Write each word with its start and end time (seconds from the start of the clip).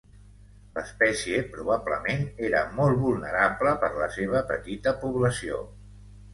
L'espècie 0.77 1.41
probablement 1.57 2.25
era 2.49 2.63
molt 2.79 2.99
vulnerable 3.03 3.77
per 3.87 3.93
la 4.01 4.11
seva 4.19 4.45
petita 4.51 4.99
població. 5.07 5.65